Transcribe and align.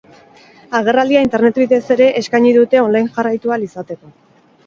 Agerraldia 0.79 1.21
internet 1.25 1.59
bidez 1.63 1.81
ere 1.97 2.07
eskaini 2.21 2.55
dute, 2.57 2.81
online 2.87 3.13
jarraitu 3.19 3.53
ahal 3.53 3.67
izateko. 3.67 4.13